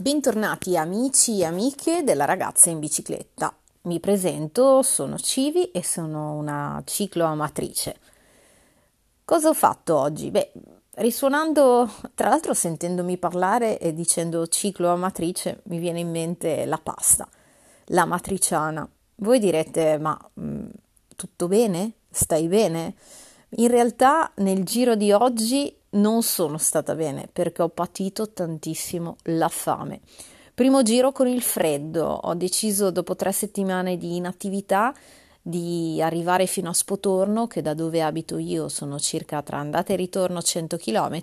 Bentornati 0.00 0.78
amici 0.78 1.40
e 1.40 1.44
amiche 1.44 2.02
della 2.02 2.24
ragazza 2.24 2.70
in 2.70 2.78
bicicletta. 2.78 3.54
Mi 3.82 4.00
presento, 4.00 4.80
sono 4.80 5.18
Civi 5.18 5.72
e 5.72 5.84
sono 5.84 6.36
una 6.36 6.82
cicloamatrice. 6.86 7.98
Cosa 9.26 9.50
ho 9.50 9.52
fatto 9.52 9.98
oggi? 9.98 10.30
Beh, 10.30 10.52
risuonando, 10.92 11.86
tra 12.14 12.30
l'altro 12.30 12.54
sentendomi 12.54 13.18
parlare 13.18 13.78
e 13.78 13.92
dicendo 13.92 14.46
cicloamatrice, 14.46 15.60
mi 15.64 15.78
viene 15.78 16.00
in 16.00 16.10
mente 16.10 16.64
la 16.64 16.80
pasta, 16.82 17.28
la 17.88 18.06
matriciana. 18.06 18.88
Voi 19.16 19.38
direte, 19.38 19.98
ma 19.98 20.18
mh, 20.32 20.42
mm, 20.42 20.68
tutto 21.14 21.46
bene? 21.46 21.92
Stai 22.08 22.48
bene? 22.48 22.94
In 23.56 23.68
realtà 23.68 24.32
nel 24.36 24.64
giro 24.64 24.94
di 24.94 25.12
oggi 25.12 25.76
non 25.90 26.22
sono 26.22 26.58
stata 26.58 26.94
bene 26.94 27.28
perché 27.32 27.62
ho 27.62 27.68
patito 27.68 28.30
tantissimo 28.30 29.16
la 29.24 29.48
fame. 29.48 30.00
Primo 30.54 30.82
giro 30.82 31.10
con 31.12 31.26
il 31.26 31.42
freddo, 31.42 32.06
ho 32.06 32.34
deciso 32.34 32.90
dopo 32.90 33.16
tre 33.16 33.32
settimane 33.32 33.96
di 33.96 34.16
inattività 34.16 34.94
di 35.42 36.00
arrivare 36.02 36.46
fino 36.46 36.68
a 36.68 36.74
Spotorno, 36.74 37.46
che 37.46 37.62
da 37.62 37.72
dove 37.72 38.02
abito 38.02 38.36
io 38.36 38.68
sono 38.68 38.98
circa 38.98 39.42
tra 39.42 39.58
andata 39.58 39.92
e 39.92 39.96
ritorno 39.96 40.42
100 40.42 40.76
km, 40.76 41.22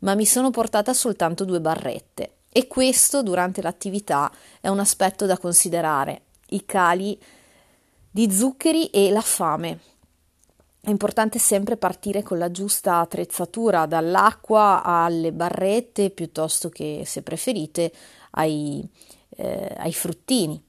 ma 0.00 0.14
mi 0.14 0.24
sono 0.24 0.50
portata 0.50 0.94
soltanto 0.94 1.44
due 1.44 1.60
barrette. 1.60 2.34
E 2.52 2.68
questo 2.68 3.22
durante 3.22 3.60
l'attività 3.62 4.32
è 4.60 4.68
un 4.68 4.78
aspetto 4.78 5.26
da 5.26 5.36
considerare, 5.38 6.22
i 6.50 6.64
cali 6.64 7.20
di 8.08 8.30
zuccheri 8.30 8.86
e 8.90 9.10
la 9.10 9.20
fame. 9.20 9.80
È 10.86 10.90
importante 10.90 11.40
sempre 11.40 11.76
partire 11.76 12.22
con 12.22 12.38
la 12.38 12.52
giusta 12.52 13.00
attrezzatura, 13.00 13.86
dall'acqua 13.86 14.84
alle 14.84 15.32
barrette, 15.32 16.10
piuttosto 16.10 16.68
che, 16.68 17.02
se 17.04 17.22
preferite, 17.22 17.90
ai, 18.30 18.88
eh, 19.30 19.74
ai 19.78 19.92
fruttini. 19.92 20.62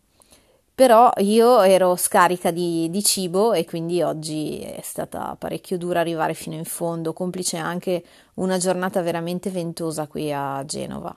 Però 0.74 1.12
io 1.18 1.62
ero 1.62 1.96
scarica 1.96 2.50
di, 2.50 2.90
di, 2.90 3.04
cibo 3.04 3.54
e 3.54 3.64
quindi 3.66 4.02
oggi 4.02 4.58
è 4.60 4.82
stata 4.82 5.36
parecchio 5.38 5.78
dura 5.78 6.00
arrivare 6.00 6.34
fino 6.34 6.56
in 6.56 6.66
fondo, 6.66 7.14
complice 7.14 7.58
anche 7.58 8.04
una 8.36 8.58
giornata 8.58 9.04
veramente 9.04 9.52
ventosa 9.52 10.08
qui 10.08 10.34
a 10.34 10.66
Genova 10.66 11.16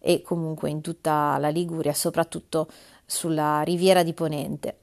e 0.00 0.22
comunque 0.22 0.70
in 0.70 0.80
tutta 0.80 1.38
la 1.38 1.50
Liguria, 1.50 1.94
soprattutto 1.94 2.66
sulla 3.06 3.62
riviera 3.62 4.02
di 4.02 4.12
Ponente. 4.12 4.78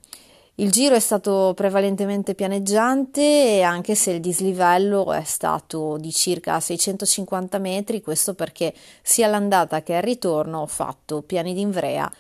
Il 0.60 0.72
giro 0.72 0.96
è 0.96 1.00
stato 1.00 1.54
prevalentemente 1.56 2.34
pianeggiante, 2.34 3.62
anche 3.62 3.94
se 3.94 4.14
il 4.14 4.20
dislivello 4.20 5.14
è 5.14 5.24
stato 5.24 5.98
di 5.98 6.12
circa 6.12 6.60
650 6.60 7.60
metri, 7.60 8.02
questo 8.02 8.34
perché 8.34 8.74
sia 9.04 9.28
all'andata 9.28 9.84
che 9.84 9.96
al 9.96 10.02
ritorno 10.02 10.62
ho 10.62 10.66
fatto 10.66 11.22
Piani 11.22 11.54
d'Invrea 11.54 12.12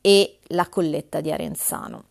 e 0.00 0.38
la 0.48 0.70
colletta 0.70 1.20
di 1.20 1.32
Arenzano. 1.32 2.04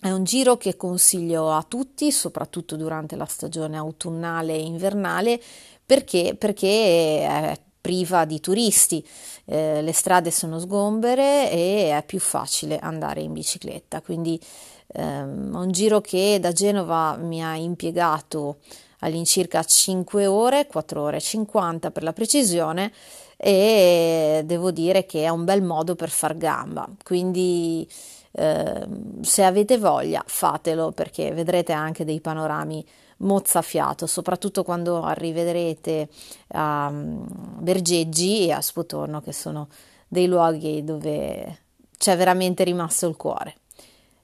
È 0.00 0.10
un 0.10 0.24
giro 0.24 0.56
che 0.56 0.76
consiglio 0.76 1.52
a 1.52 1.62
tutti, 1.62 2.10
soprattutto 2.10 2.74
durante 2.74 3.14
la 3.14 3.26
stagione 3.26 3.76
autunnale 3.76 4.54
e 4.54 4.62
invernale, 4.62 5.40
perché, 5.86 6.34
perché 6.36 7.20
è 7.20 7.60
priva 7.82 8.24
di 8.24 8.40
turisti, 8.40 9.06
eh, 9.44 9.82
le 9.82 9.92
strade 9.92 10.30
sono 10.30 10.58
sgombere 10.58 11.50
e 11.50 11.90
è 11.94 12.02
più 12.06 12.20
facile 12.20 12.78
andare 12.78 13.20
in 13.20 13.34
bicicletta, 13.34 14.00
quindi 14.00 14.40
Um, 14.94 15.52
un 15.54 15.70
giro 15.70 16.02
che 16.02 16.36
da 16.38 16.52
Genova 16.52 17.16
mi 17.16 17.42
ha 17.42 17.56
impiegato 17.56 18.58
all'incirca 18.98 19.62
5 19.62 20.26
ore, 20.26 20.66
4 20.66 21.00
ore 21.00 21.16
e 21.16 21.20
50 21.20 21.90
per 21.90 22.02
la 22.02 22.12
precisione 22.12 22.92
e 23.38 24.42
devo 24.44 24.70
dire 24.70 25.06
che 25.06 25.24
è 25.24 25.30
un 25.30 25.44
bel 25.44 25.62
modo 25.62 25.94
per 25.94 26.10
far 26.10 26.36
gamba, 26.36 26.86
quindi 27.02 27.88
eh, 28.32 28.86
se 29.22 29.44
avete 29.44 29.78
voglia 29.78 30.22
fatelo 30.26 30.92
perché 30.92 31.32
vedrete 31.32 31.72
anche 31.72 32.04
dei 32.04 32.20
panorami 32.20 32.84
mozzafiato, 33.22 34.06
soprattutto 34.06 34.62
quando 34.62 35.02
arriverete 35.02 36.08
a 36.48 36.88
um, 36.90 37.26
Bergeggi 37.60 38.46
e 38.46 38.52
a 38.52 38.60
Spotorno 38.60 39.20
che 39.20 39.32
sono 39.32 39.68
dei 40.06 40.26
luoghi 40.26 40.84
dove 40.84 41.58
c'è 41.96 42.16
veramente 42.16 42.64
rimasto 42.64 43.08
il 43.08 43.16
cuore. 43.16 43.56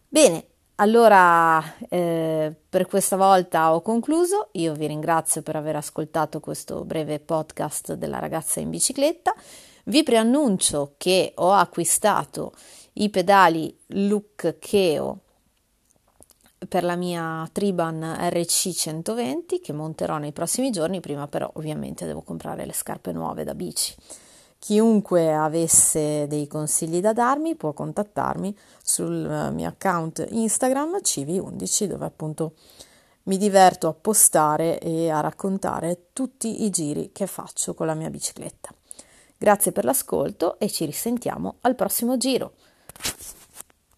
Bene, 0.09 0.45
allora, 0.77 1.63
eh, 1.89 2.55
per 2.69 2.87
questa 2.87 3.17
volta 3.17 3.75
ho 3.75 3.83
concluso. 3.83 4.49
Io 4.53 4.75
vi 4.75 4.87
ringrazio 4.87 5.43
per 5.43 5.57
aver 5.57 5.77
ascoltato 5.77 6.41
questo 6.41 6.85
breve 6.85 7.19
podcast 7.19 7.95
della 7.95 8.19
ragazza 8.19 8.61
in 8.61 8.71
bicicletta. 8.71 9.35
Vi 9.85 10.03
preannuncio 10.03 10.95
che 10.97 11.33
ho 11.37 11.53
acquistato 11.53 12.53
i 12.95 13.11
pedali 13.11 13.77
Look 13.89 14.59
Keo 14.59 15.21
per 16.67 16.83
la 16.83 16.97
mia 16.97 17.49
Triban 17.53 18.17
RC 18.31 18.71
120 18.73 19.61
che 19.61 19.73
monterò 19.73 20.19
nei 20.19 20.33
prossimi 20.33 20.71
giorni. 20.71 21.01
Prima, 21.01 21.29
però, 21.29 21.51
ovviamente, 21.55 22.07
devo 22.07 22.23
comprare 22.23 22.67
le 22.67 22.73
scarpe 22.73 23.13
nuove 23.13 23.45
da 23.45 23.55
bici. 23.55 23.95
Chiunque 24.59 25.33
avesse 25.33 26.27
dei 26.27 26.49
consigli 26.49 27.01
da 27.01 27.13
darmi 27.13 27.55
può 27.55 27.73
contattarmi 27.73 28.57
sul 28.83 29.25
eh, 29.25 29.51
mio 29.53 29.69
account 29.69 30.27
Instagram 30.29 30.97
CV11 30.97 31.85
dove 31.85 32.05
appunto 32.05 32.55
mi 33.25 33.37
diverto 33.37 33.87
a 33.87 33.93
postare 33.93 34.81
e 34.81 35.11
a 35.11 35.21
raccontare 35.21 36.09
tutti 36.13 36.65
i 36.65 36.71
giri 36.71 37.11
che 37.13 37.27
faccio 37.29 37.75
con 37.75 37.87
la 37.87 37.95
mia 37.95 38.11
bicicletta. 38.11 38.71
Grazie 39.37 39.71
per 39.71 39.85
l'ascolto 39.85 40.59
e 40.59 40.69
ci 40.69 40.85
risentiamo 40.85 41.57
al 41.61 41.77
prossimo 41.77 42.17
giro. 42.17 42.55